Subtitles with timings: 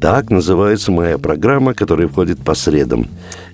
[0.00, 3.06] Так называется моя программа, которая входит по средам.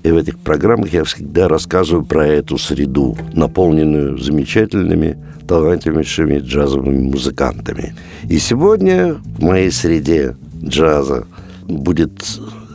[0.04, 5.18] И в этих программах я всегда рассказываю про эту среду, наполненную замечательными,
[5.48, 7.96] талантливейшими джазовыми музыкантами.
[8.28, 11.27] И сегодня в моей среде джаза
[11.64, 12.12] будет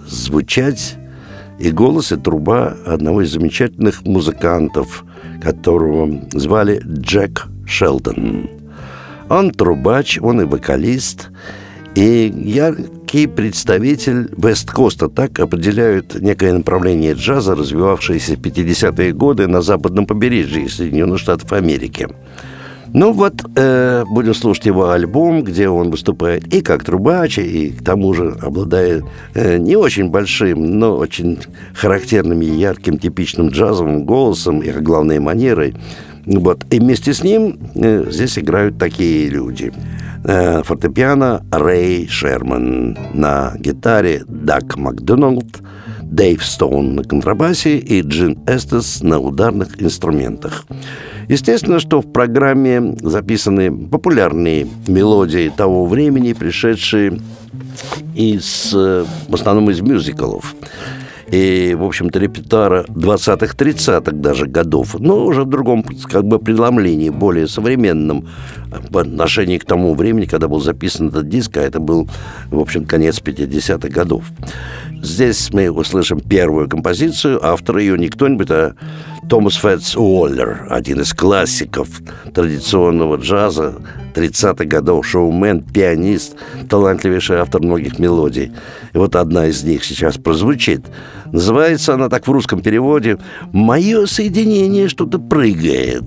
[0.05, 0.97] звучать
[1.57, 5.05] и голос, и труба одного из замечательных музыкантов,
[5.41, 8.49] которого звали Джек Шелдон.
[9.29, 11.29] Он трубач, он и вокалист,
[11.95, 15.09] и яркий представитель Вест-Коста.
[15.09, 22.07] Так определяют некое направление джаза, развивавшееся в 50-е годы на западном побережье Соединенных Штатов Америки.
[22.93, 27.83] Ну вот, э, будем слушать его альбом, где он выступает и как трубач, и к
[27.83, 31.39] тому же обладает э, не очень большим, но очень
[31.73, 35.73] характерным и ярким, типичным джазовым голосом и, главной манерой.
[36.25, 36.65] Вот.
[36.69, 39.71] И вместе с ним э, здесь играют такие люди.
[40.23, 45.61] Э, фортепиано Рэй Шерман, на гитаре Дак Макдоналд,
[46.03, 50.65] Дэйв Стоун на контрабасе и Джин Эстес на ударных инструментах.
[51.27, 57.19] Естественно, что в программе записаны популярные мелодии того времени, пришедшие
[58.13, 60.55] из, э, в основном из мюзиклов
[61.31, 67.09] и, в общем-то, репертуара 20-х, 30-х даже годов, но уже в другом как бы преломлении,
[67.09, 68.27] более современном
[68.91, 72.09] по отношению к тому времени, когда был записан этот диск, а это был,
[72.49, 74.25] в общем, конец 50-х годов.
[75.01, 78.75] Здесь мы услышим первую композицию, автор ее не кто-нибудь, а
[79.29, 81.87] Томас Фетс Уоллер, один из классиков
[82.33, 83.75] традиционного джаза
[84.13, 86.35] 30-х годов, шоумен, пианист,
[86.69, 88.51] талантливейший автор многих мелодий.
[88.93, 90.85] И вот одна из них сейчас прозвучит.
[91.31, 93.17] Называется она так в русском переводе
[93.51, 96.05] «Мое соединение что-то прыгает».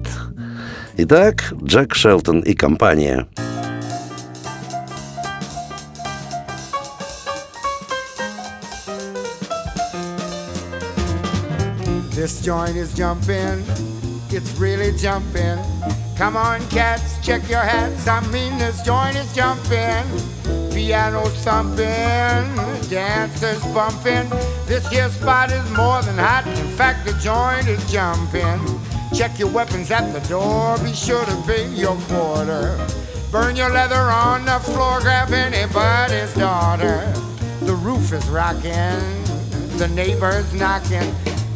[0.99, 3.27] Итак, Джек Шелтон и компания–
[12.15, 13.65] This joint is jumping,
[14.31, 15.59] it's really jumping.
[16.17, 18.07] Come on, cats, check your hats.
[18.07, 20.05] I mean, this joint is jumping.
[20.71, 22.55] Piano's thumping,
[22.89, 24.31] dancers bumping.
[24.67, 26.47] This here spot is more than hot.
[26.47, 28.61] In fact, the joint is jumping.
[29.13, 30.79] Check your weapons at the door.
[30.79, 32.79] Be sure to pay your quarter.
[33.33, 35.01] Burn your leather on the floor.
[35.01, 37.13] Grab anybody's daughter.
[37.63, 39.03] The roof is rocking.
[39.79, 41.13] The neighbors knocking.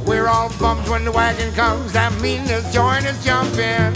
[0.07, 1.93] We're all bums when the wagon comes.
[1.93, 3.93] That means this joint is jumping.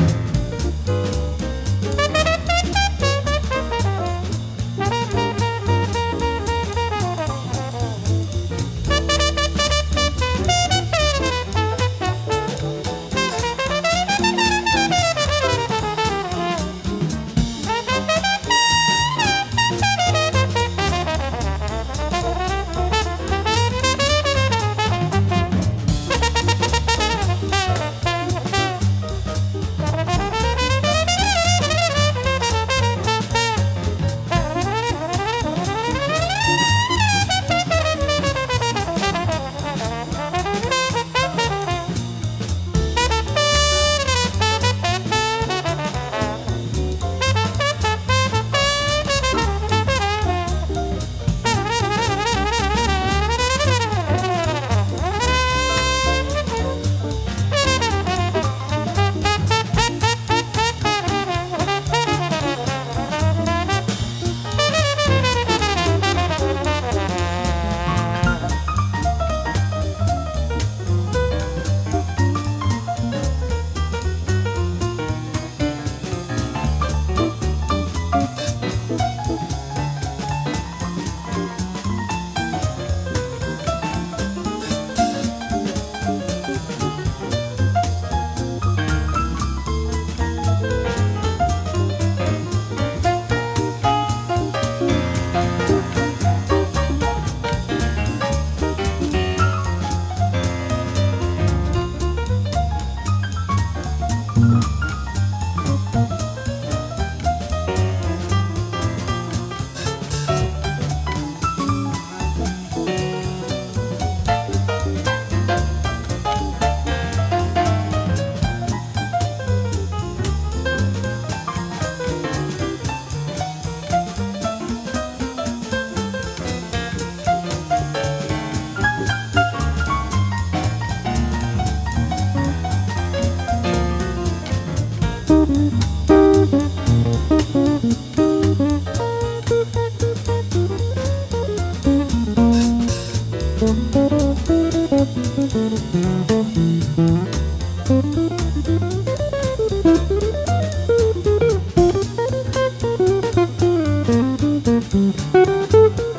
[155.70, 156.11] The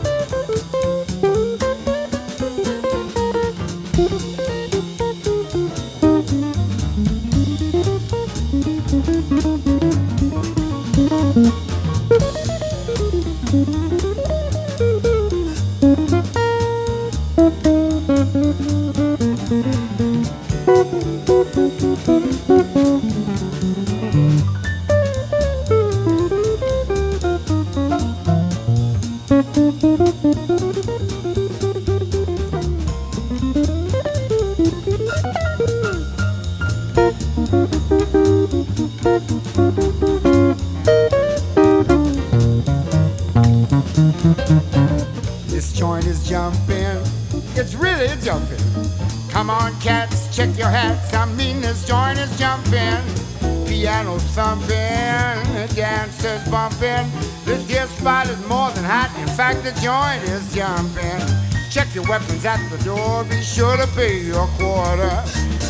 [62.24, 65.12] Weapons at the door, be sure to pay your quarter.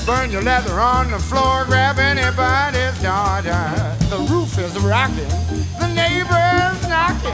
[0.05, 3.97] Burn your leather on the floor, grab anybody's daughter.
[4.09, 5.33] The roof is rocking,
[5.79, 7.33] the neighbors knocking.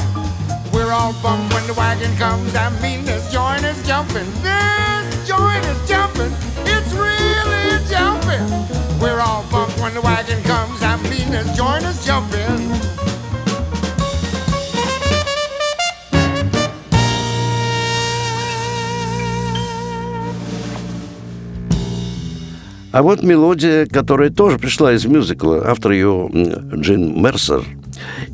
[0.72, 2.56] We're all bummed when the wagon comes.
[2.56, 4.30] I mean, this joint is jumping.
[4.42, 6.32] This joint is jumping.
[6.64, 8.48] It's really jumping.
[9.02, 10.82] We're all bummed when the wagon comes.
[10.82, 12.99] I mean, this joint is jumping.
[22.92, 26.28] А вот мелодия, которая тоже пришла из мюзикла, автор ее
[26.74, 27.64] Джин Мерсер,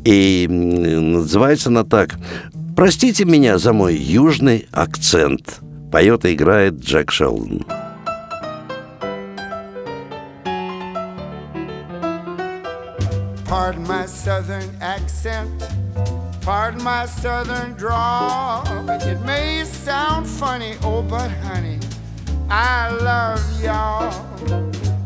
[0.04, 2.16] и называется она так
[2.74, 5.60] «Простите меня за мой южный акцент».
[5.92, 7.64] Поет и играет Джек Шелдон.
[13.48, 15.48] Pardon my southern accent
[16.42, 18.64] Pardon my southern drawl
[19.02, 21.78] It may sound funny, oh but honey
[22.48, 24.14] I love y'all.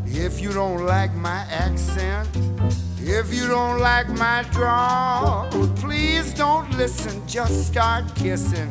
[0.07, 2.29] If you don't like my accent,
[2.99, 8.69] if you don't like my drawl, please don't listen, just start kissing.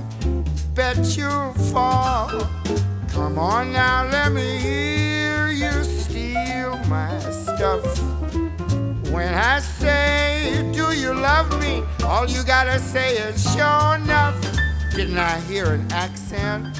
[0.76, 2.30] Bet you'll fall.
[3.10, 7.84] Come on now, let me hear you steal my stuff.
[9.12, 11.82] When I say, Do you love me?
[12.04, 14.40] All you gotta say is, Sure enough.
[14.96, 16.80] Didn't I hear an accent?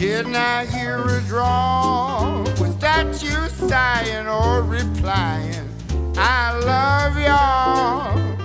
[0.00, 2.44] Didn't I hear a drawl?
[2.58, 5.68] Was that you sighing or replying?
[6.16, 8.39] I love y'all.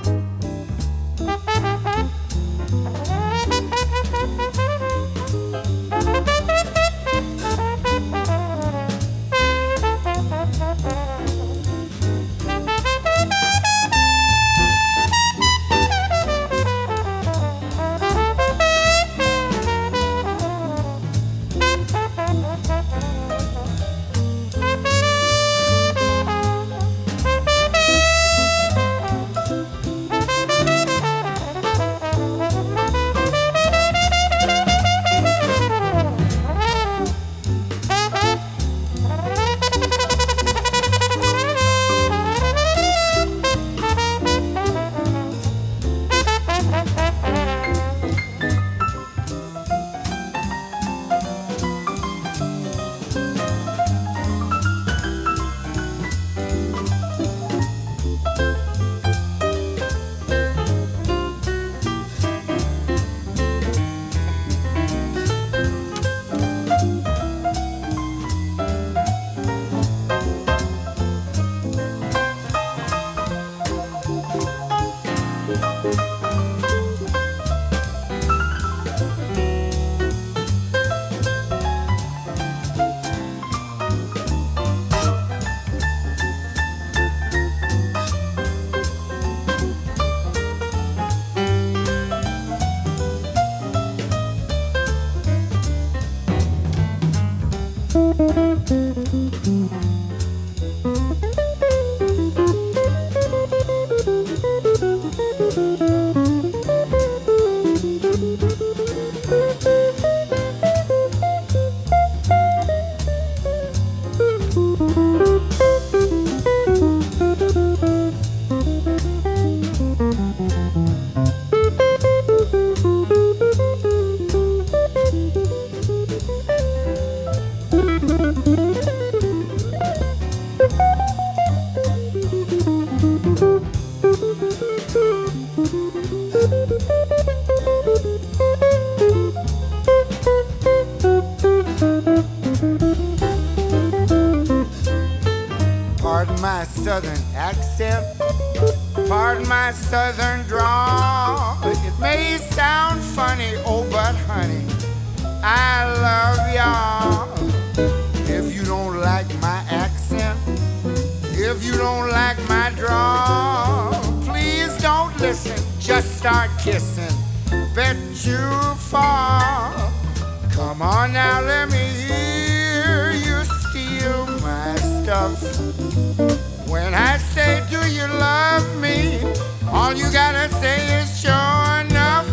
[180.36, 181.32] Gotta say is sure
[181.80, 182.28] enough.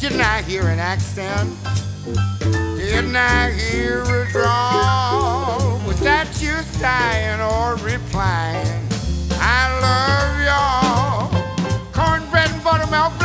[0.00, 1.48] Didn't I hear an accent?
[2.76, 5.80] Didn't I hear a drawl?
[5.86, 8.82] Was that you sighing or replying?
[9.38, 11.30] I love y'all.
[11.92, 13.16] Cornbread and buttermilk,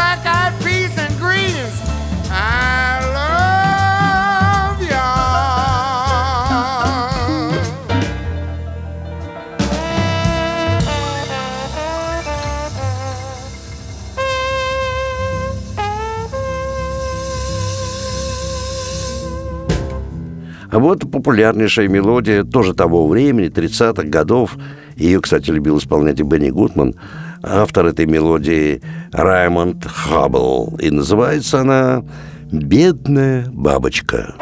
[20.80, 24.58] вот популярнейшая мелодия тоже того времени, 30-х годов.
[24.96, 26.96] Ее, кстати, любил исполнять и Бенни Гудман.
[27.44, 30.77] Автор этой мелодии Раймонд Хаббл.
[30.80, 32.03] И называется она
[32.51, 34.36] «Бедная бабочка».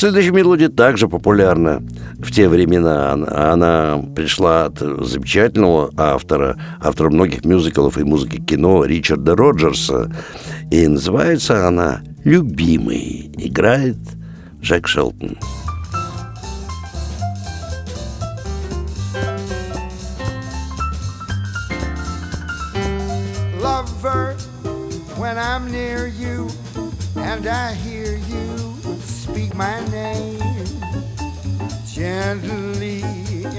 [0.00, 1.82] Следующая мелодия также популярна
[2.18, 3.12] в те времена.
[3.12, 10.10] Она пришла от замечательного автора, автора многих мюзиклов и музыки кино Ричарда Роджерса.
[10.70, 13.30] И называется она «Любимый».
[13.36, 13.98] Играет
[14.62, 15.36] Джек Шелтон.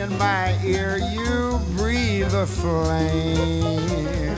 [0.01, 4.35] In my ear you breathe a flame.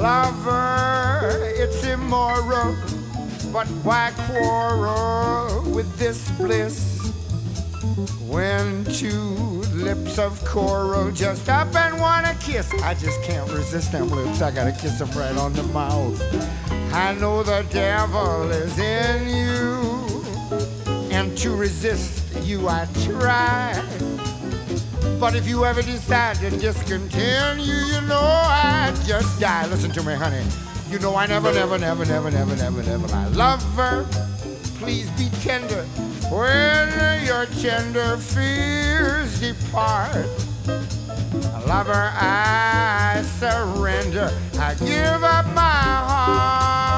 [0.00, 2.76] Lover it's immoral
[3.52, 7.10] but why quarrel with this bliss?
[8.28, 9.34] When two
[9.74, 14.40] lips of coral just up and wanna kiss I just can't resist them lips.
[14.40, 16.22] I gotta kiss them right on the mouth.
[16.92, 23.72] I know the devil is in you, and to resist you I try.
[25.18, 29.66] But if you ever decide to discontinue, you know I'd just die.
[29.68, 30.44] Listen to me, honey.
[30.90, 33.28] You know I never, never, never, never, never, never, never lie.
[33.28, 34.06] Lover,
[34.78, 35.82] please be tender
[36.30, 40.26] when your tender fears depart.
[41.66, 44.30] Lover, I surrender.
[44.58, 46.95] I give up my heart.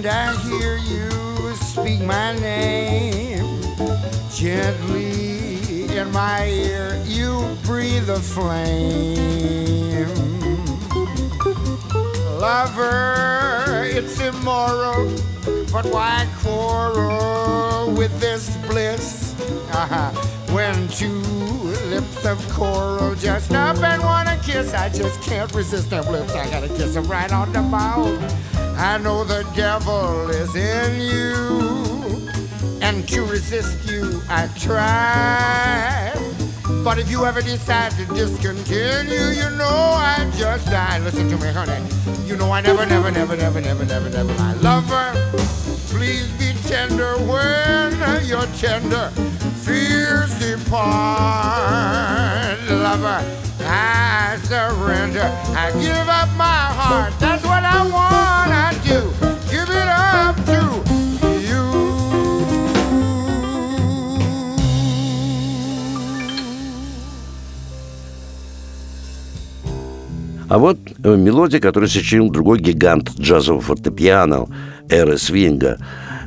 [0.00, 3.60] and I hear you speak my name
[4.32, 7.02] gently in my ear.
[7.04, 10.08] You breathe a flame,
[12.40, 13.84] lover.
[13.84, 15.14] It's immoral,
[15.70, 19.34] but why quarrel with this bliss?
[19.70, 20.12] Uh-huh.
[20.54, 21.20] When two
[21.90, 26.32] lips of coral just up and wanna kiss, I just can't resist their lips.
[26.32, 28.59] I gotta kiss them right on the mouth.
[28.82, 32.30] I know the devil is in you,
[32.80, 36.14] and to resist you I try.
[36.82, 40.98] But if you ever decide to discontinue, you know I just die.
[41.00, 41.78] Listen to me, honey.
[42.24, 44.32] You know I never, never, never, never, never, never, never.
[44.40, 45.12] I love her.
[45.88, 49.10] Please be tender when you're tender.
[49.60, 50.88] Fears depart.
[52.70, 53.22] Lover,
[53.60, 54.09] I
[54.44, 55.26] surrender.
[55.56, 57.12] I give up my heart.
[57.18, 58.50] That's what I want.
[58.52, 59.00] I do.
[59.50, 60.70] Give it up to
[70.50, 74.48] А вот э, мелодия, которую сочинил другой гигант джазового фортепиано
[74.88, 75.78] эры свинга.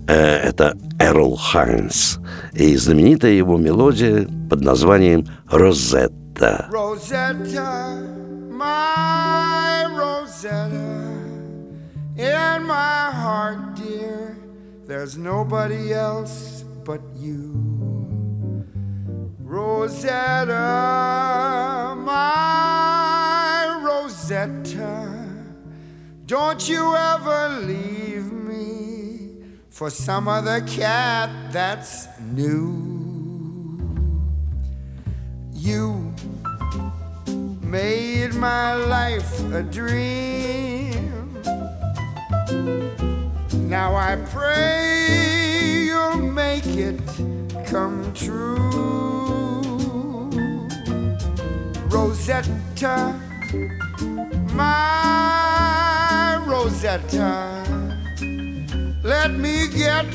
[0.08, 2.19] Э, это Эрл Хайнс.
[2.54, 6.22] И знаменитая его мелодия под названием «Розетта».
[6.39, 8.02] Rosetta,
[8.50, 11.19] my Rosetta,
[12.17, 14.38] in my heart, dear,
[14.86, 17.52] there's nobody else but you.
[19.39, 20.54] Rosetta,
[21.98, 25.30] my Rosetta,
[26.26, 29.30] don't you ever leave me
[29.69, 32.93] for some other cat that's new.
[35.54, 36.03] You
[37.73, 41.33] made my life a dream.
[43.67, 46.99] Now I pray you'll make it
[47.65, 49.63] come true.
[51.89, 53.19] Rosetta,
[54.53, 57.63] my Rosetta,
[59.03, 60.05] let me get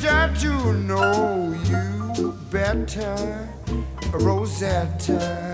[0.43, 3.49] to know you better.
[4.13, 5.49] Rosetta.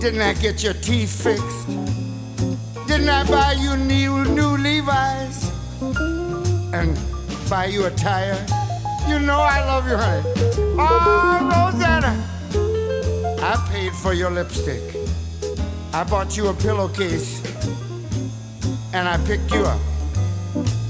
[0.00, 1.68] Didn't I get your teeth fixed?
[2.88, 5.52] Didn't I buy you new, new Levi's?
[6.72, 6.98] And
[7.50, 8.34] buy you a tire?
[9.06, 10.22] You know I love you, honey.
[10.78, 12.16] Oh, Rosanna,
[13.42, 14.80] I paid for your lipstick.
[15.92, 17.42] I bought you a pillowcase.
[18.94, 19.80] And I picked you up.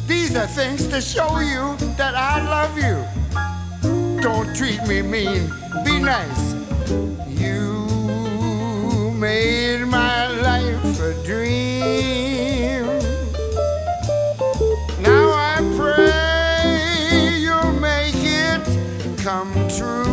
[0.07, 4.23] These are things to show you that I love you.
[4.23, 5.51] Don't treat me mean.
[5.85, 6.50] Be nice.
[9.21, 12.87] You made my life a dream.
[15.03, 18.63] Now I pray you'll make it
[19.19, 20.07] come true.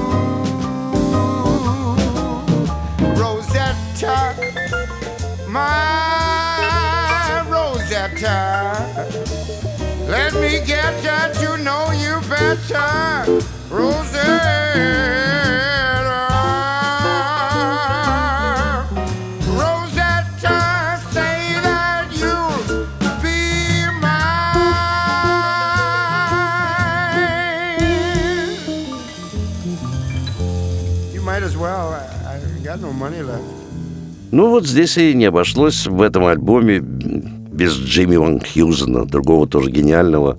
[3.15, 4.35] Rosetta,
[5.47, 8.35] my Rosetta.
[10.09, 11.01] Let me get
[11.35, 15.16] to know you better, Rosetta.
[34.37, 39.71] Ну вот здесь и не обошлось в этом альбоме без Джимми Ван Хьюзена, другого тоже
[39.71, 40.37] гениального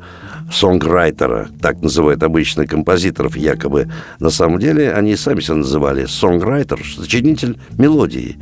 [0.53, 3.91] сонграйтера, так называют обычно композиторов, якобы.
[4.21, 8.39] На самом деле они сами себя называли сонграйтер, сочинитель мелодии,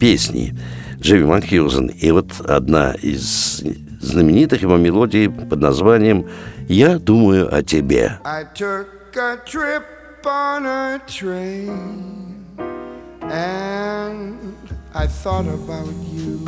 [0.00, 0.58] песни.
[1.00, 1.88] Джимми Ван Хьюзен.
[1.88, 3.62] И вот одна из
[4.00, 6.28] знаменитых его мелодий под названием
[6.66, 8.20] «Я думаю о тебе».
[8.24, 8.86] I took
[9.18, 9.84] a trip
[10.24, 12.35] on a train
[13.30, 14.56] and
[14.94, 16.46] I thought about you.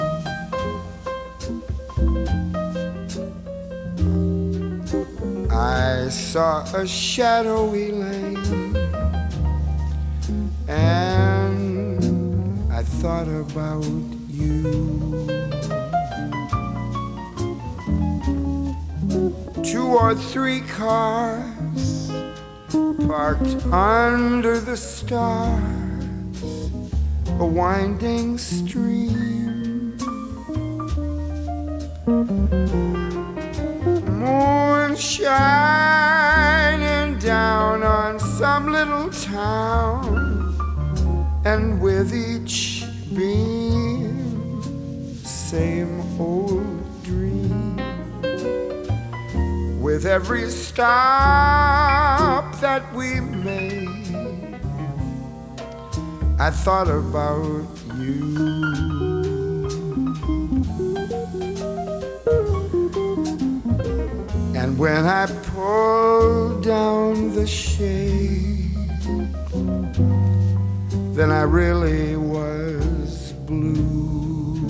[5.50, 8.76] I saw a shadowy lane
[10.68, 13.84] and I thought about
[14.28, 14.62] you.
[19.62, 22.10] Two or three cars
[23.06, 25.87] parked under the stars,
[27.40, 29.96] a winding stream.
[34.18, 36.38] Moon shining
[37.20, 40.52] down on some little town,
[41.44, 44.72] and with each beam,
[45.22, 47.76] same old dream.
[49.80, 50.92] With every stop
[52.60, 54.07] that we made,
[56.40, 58.36] I thought about you.
[64.54, 68.72] And when I pulled down the shade,
[71.16, 74.68] then I really was blue.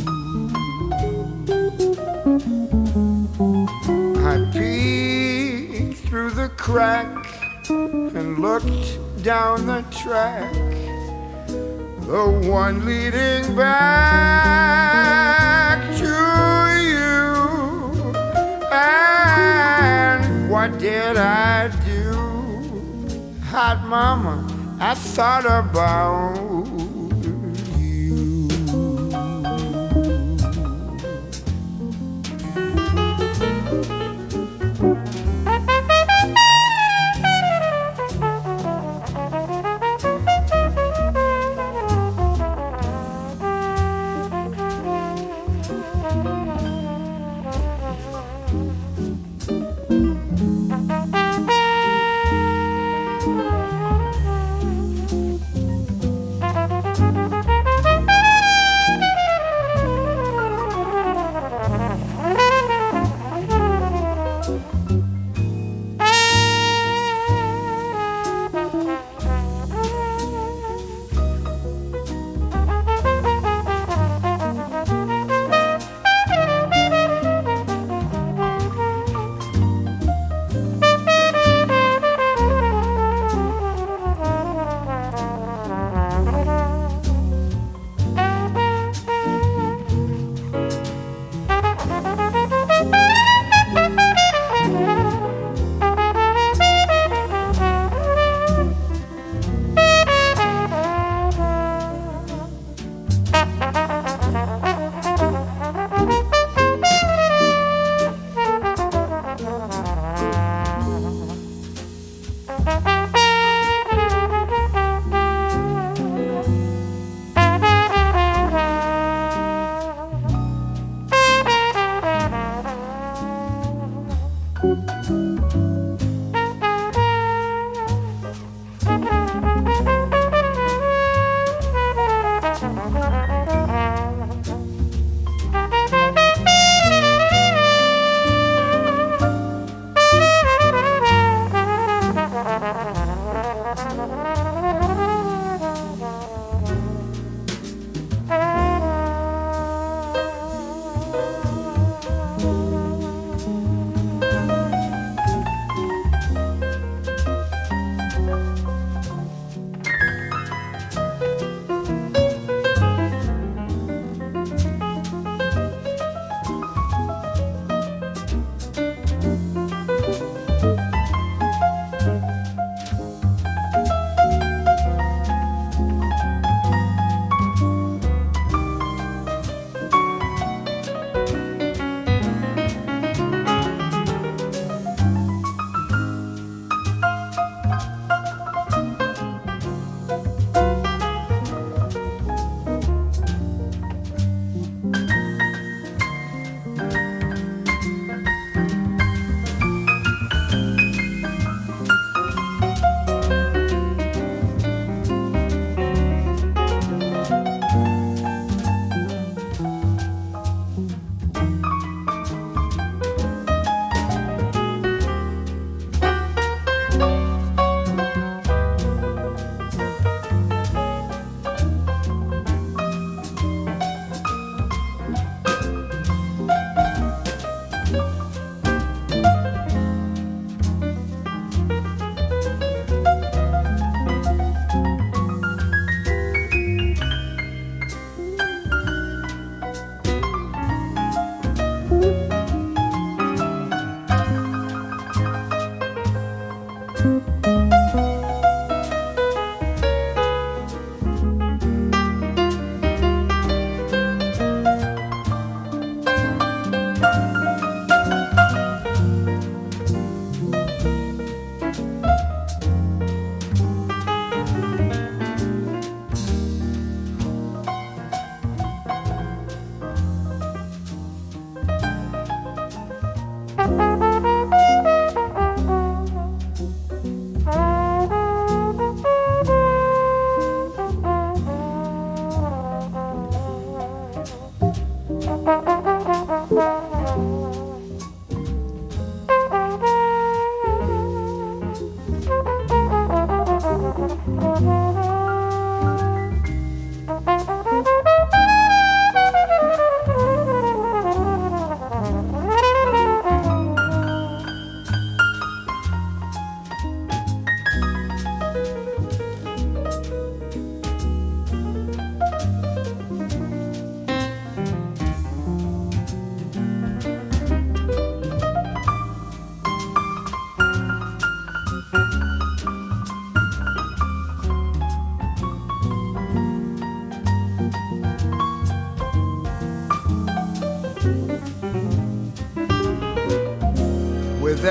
[4.24, 7.26] I peeked through the crack
[7.68, 10.54] and looked down the track,
[12.08, 14.88] the one leading back
[15.98, 16.06] to
[16.88, 17.36] you.
[18.72, 22.14] And what did I do?
[23.50, 24.46] Hot mama,
[24.80, 26.47] I thought about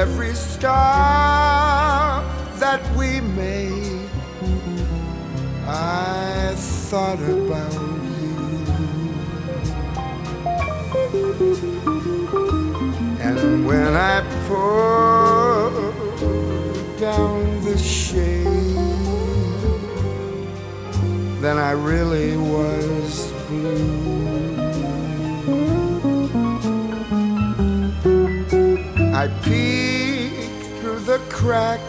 [0.09, 2.23] every stop
[2.59, 4.09] that we made,
[5.67, 7.73] I thought about
[8.13, 8.35] you.
[13.19, 15.81] And when I put
[16.97, 18.45] down the shade,
[21.41, 23.96] then I really was blue.
[29.19, 31.79] I peeked through the crack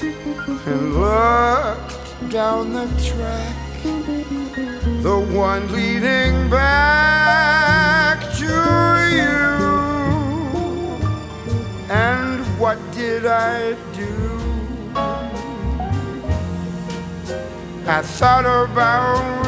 [0.00, 3.82] and looked down the track,
[5.02, 8.54] the one leading back to
[9.18, 9.42] you.
[11.90, 14.14] And what did I do?
[17.88, 19.47] I thought about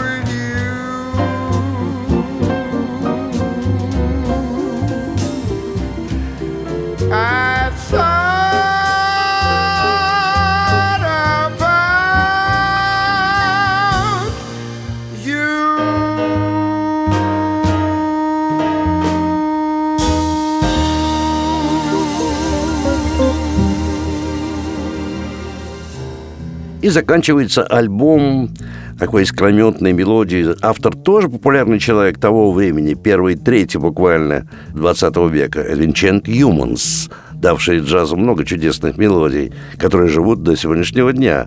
[7.12, 7.39] I
[26.82, 28.50] И заканчивается альбом
[28.98, 30.54] такой искрометной мелодии.
[30.62, 38.16] Автор тоже популярный человек того времени, первый, третий буквально 20 века, Винчент Юманс, давший джазу
[38.16, 41.46] много чудесных мелодий, которые живут до сегодняшнего дня.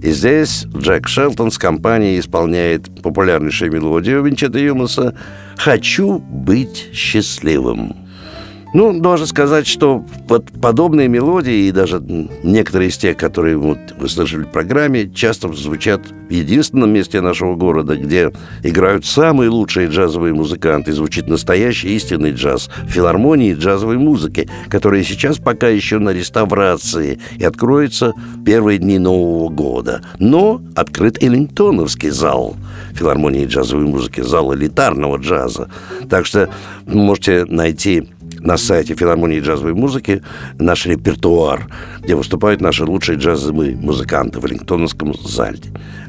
[0.00, 5.14] И здесь Джек Шелтон с компанией исполняет популярнейшую мелодию Винчента Юманса
[5.56, 8.07] «Хочу быть счастливым».
[8.74, 12.00] Ну, должен сказать, что вот подобные мелодии и даже
[12.42, 17.56] некоторые из тех, которые вот вы слышали в программе, часто звучат в единственном месте нашего
[17.56, 18.30] города, где
[18.62, 25.68] играют самые лучшие джазовые музыканты, звучит настоящий истинный джаз, филармонии джазовой музыки, которая сейчас пока
[25.68, 30.02] еще на реставрации и откроется в первые дни Нового года.
[30.18, 32.56] Но открыт Эллингтоновский зал
[32.94, 35.70] филармонии джазовой музыки, зал элитарного джаза.
[36.10, 36.50] Так что
[36.86, 38.08] можете найти
[38.40, 40.22] на сайте филармонии джазовой музыки
[40.58, 41.68] наш репертуар,
[42.00, 45.60] где выступают наши лучшие джазовые музыканты в Веллингтоновском зале.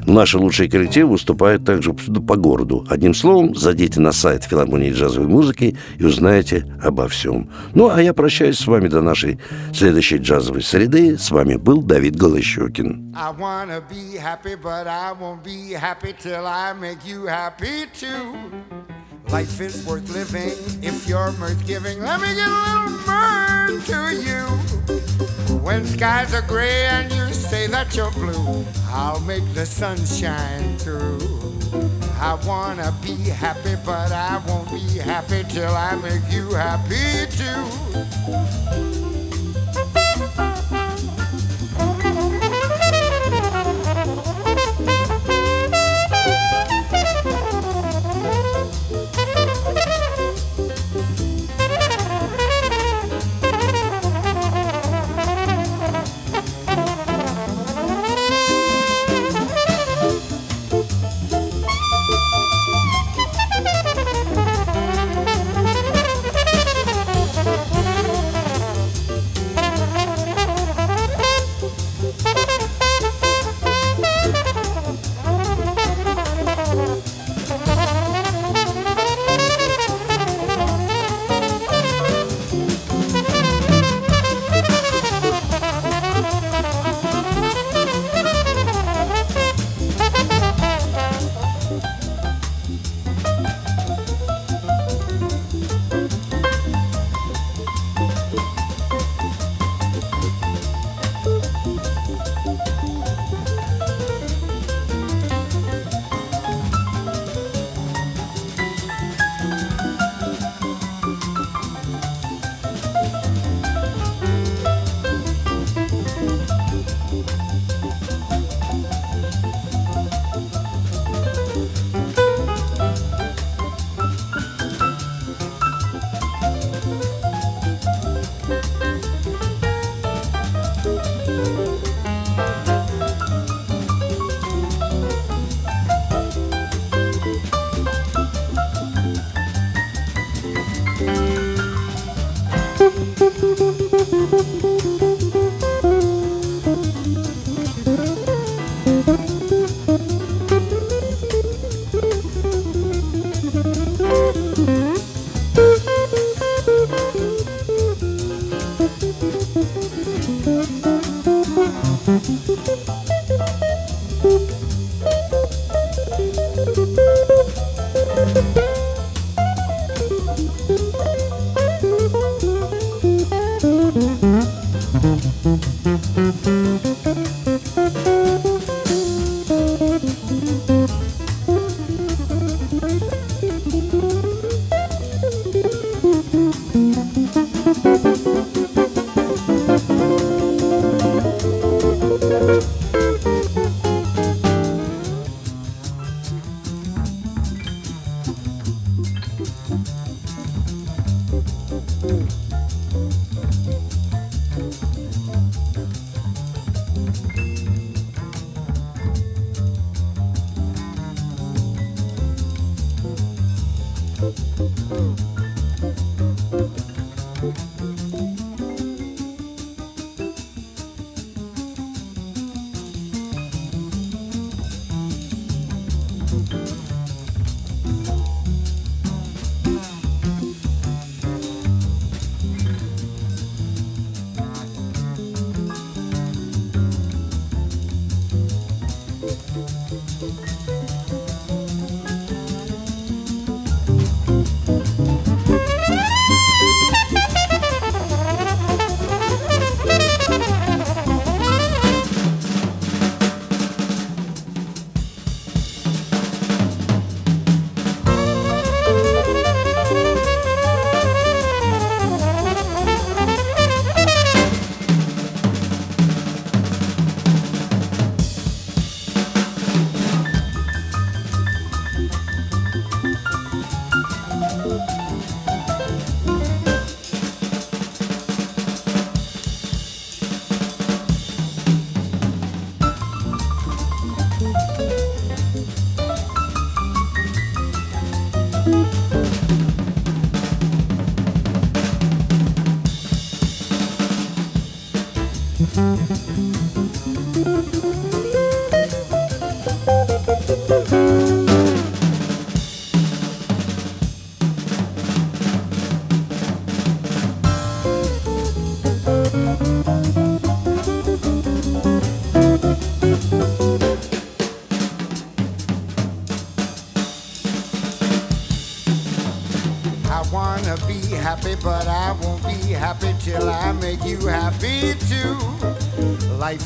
[0.06, 2.86] Наши лучшие коллективы выступают также по городу.
[2.88, 7.50] Одним словом, зайдите на сайт филармонии джазовой музыки и узнаете обо всем.
[7.74, 9.38] Ну, а я прощаюсь с вами до нашей
[9.74, 11.18] следующей джазовой среды.
[11.18, 13.14] С вами был Давид Голощекин.
[18.00, 18.79] I.
[19.32, 20.50] Life is worth living
[20.82, 22.00] if you're mirth giving.
[22.00, 24.42] Let me give a little mirth to you.
[25.60, 30.76] When skies are gray and you say that you're blue, I'll make the sun shine
[30.78, 31.20] through.
[32.20, 39.09] I wanna be happy, but I won't be happy till I make you happy too.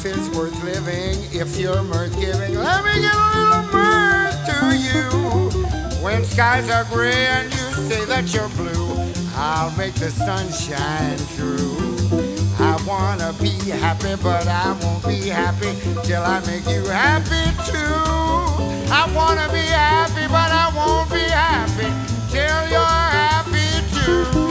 [0.05, 2.55] Life is worth living if you're mirth giving.
[2.55, 6.02] Let me get a little mirth to you.
[6.02, 11.16] When skies are gray and you say that you're blue, I'll make the sun shine
[11.36, 11.76] through.
[12.59, 15.72] I wanna be happy, but I won't be happy
[16.07, 17.94] till I make you happy too.
[18.92, 21.88] I wanna be happy, but I won't be happy
[22.30, 24.43] till you're happy too.